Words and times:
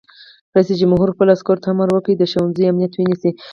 رئیس 0.55 0.69
جمهور 0.81 1.09
خپلو 1.13 1.29
عسکرو 1.35 1.61
ته 1.63 1.69
امر 1.73 1.87
وکړ؛ 1.93 2.13
د 2.17 2.23
ښوونځیو 2.31 2.69
امنیت 2.71 2.93
ونیسئ! 2.95 3.31